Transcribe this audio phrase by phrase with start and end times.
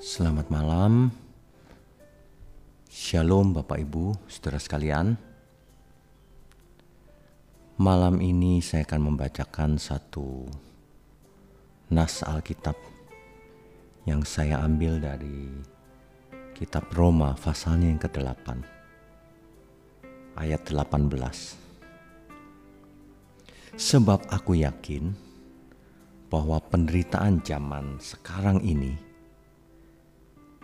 [0.00, 1.12] Selamat malam.
[2.88, 5.12] Shalom Bapak Ibu, Saudara sekalian.
[7.76, 10.48] Malam ini saya akan membacakan satu
[11.92, 12.80] nas Alkitab
[14.08, 15.52] yang saya ambil dari
[16.56, 18.56] kitab Roma pasalnya yang ke-8
[20.40, 21.12] ayat 18.
[23.76, 25.12] Sebab aku yakin
[26.32, 29.09] bahwa penderitaan zaman sekarang ini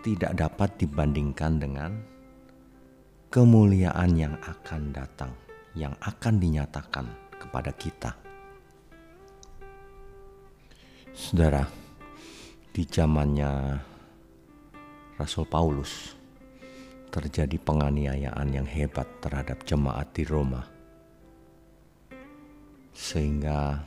[0.06, 1.98] tidak dapat dibandingkan dengan
[3.26, 5.34] kemuliaan yang akan datang,
[5.74, 8.14] yang akan dinyatakan kepada kita.
[11.10, 11.66] Saudara,
[12.70, 13.82] di zamannya
[15.18, 16.14] Rasul Paulus
[17.10, 20.62] terjadi penganiayaan yang hebat terhadap jemaat di Roma.
[22.94, 23.82] Sehingga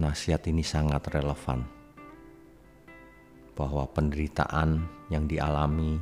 [0.00, 1.77] nasihat ini sangat relevan
[3.58, 5.98] bahwa penderitaan yang dialami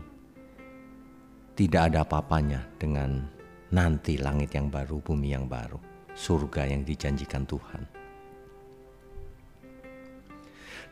[1.56, 3.24] tidak ada apa-apanya dengan
[3.72, 5.80] nanti langit yang baru, bumi yang baru,
[6.12, 7.82] surga yang dijanjikan Tuhan.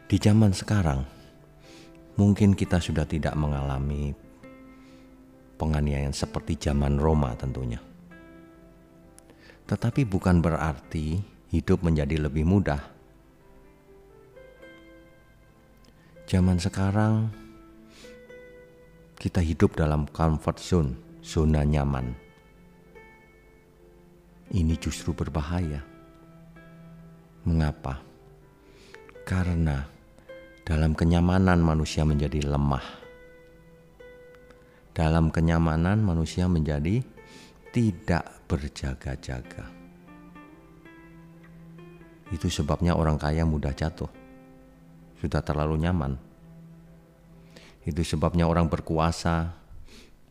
[0.08, 1.04] Di zaman sekarang,
[2.16, 4.16] mungkin kita sudah tidak mengalami
[5.60, 7.80] penganiayaan seperti zaman Roma tentunya.
[9.68, 11.20] Tetapi bukan berarti
[11.52, 12.93] hidup menjadi lebih mudah
[16.24, 17.28] Zaman sekarang
[19.20, 22.16] kita hidup dalam comfort zone, zona nyaman.
[24.48, 25.84] Ini justru berbahaya.
[27.44, 28.00] Mengapa?
[29.28, 29.84] Karena
[30.64, 33.04] dalam kenyamanan manusia menjadi lemah.
[34.96, 37.04] Dalam kenyamanan manusia menjadi
[37.68, 39.68] tidak berjaga-jaga.
[42.32, 44.23] Itu sebabnya orang kaya mudah jatuh
[45.18, 46.16] sudah terlalu nyaman.
[47.84, 49.52] Itu sebabnya orang berkuasa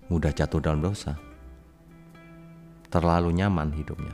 [0.10, 1.16] mudah jatuh dalam dosa.
[2.90, 4.14] Terlalu nyaman hidupnya.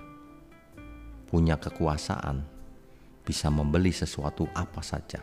[1.29, 2.41] Punya kekuasaan,
[3.22, 5.22] bisa membeli sesuatu apa saja.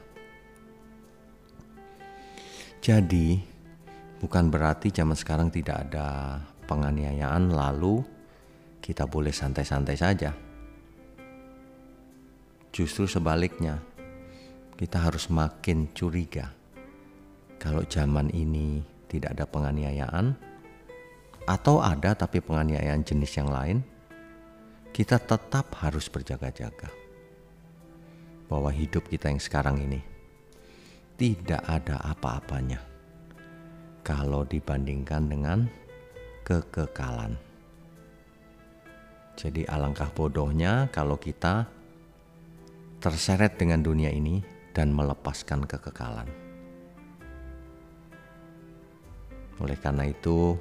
[2.79, 3.43] Jadi,
[4.23, 6.39] bukan berarti zaman sekarang tidak ada
[6.71, 8.05] penganiayaan lalu
[8.79, 10.31] kita boleh santai-santai saja.
[12.71, 13.83] Justru sebaliknya,
[14.77, 16.53] kita harus makin curiga
[17.57, 20.37] kalau zaman ini tidak ada penganiayaan
[21.47, 23.79] atau ada tapi penganiayaan jenis yang lain,
[24.91, 26.91] kita tetap harus berjaga-jaga
[28.51, 30.03] bahwa hidup kita yang sekarang ini
[31.17, 32.83] tidak ada apa-apanya
[34.05, 35.59] kalau dibandingkan dengan
[36.45, 37.39] kekekalan.
[39.37, 41.69] Jadi alangkah bodohnya kalau kita
[43.01, 46.29] terseret dengan dunia ini dan melepaskan kekekalan.
[49.57, 50.53] Oleh karena itu,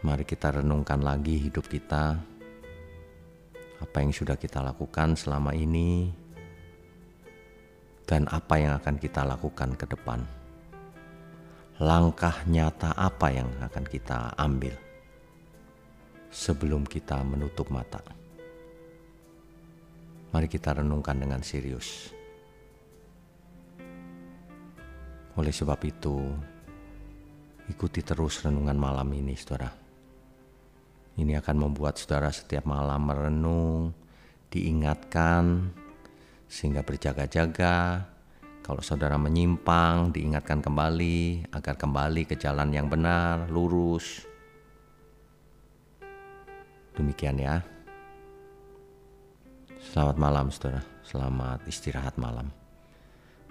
[0.00, 2.16] mari kita renungkan lagi hidup kita,
[3.84, 6.08] apa yang sudah kita lakukan selama ini,
[8.08, 10.24] dan apa yang akan kita lakukan ke depan.
[11.84, 14.72] Langkah nyata apa yang akan kita ambil
[16.32, 18.00] sebelum kita menutup mata.
[20.32, 22.19] Mari kita renungkan dengan serius.
[25.38, 26.18] Oleh sebab itu,
[27.70, 29.70] ikuti terus renungan malam ini, saudara.
[31.14, 33.94] Ini akan membuat saudara setiap malam merenung,
[34.50, 35.70] diingatkan,
[36.50, 38.08] sehingga berjaga-jaga.
[38.66, 44.26] Kalau saudara menyimpang, diingatkan kembali agar kembali ke jalan yang benar, lurus.
[46.98, 47.62] Demikian ya.
[49.80, 50.82] Selamat malam, saudara.
[51.06, 52.50] Selamat istirahat malam.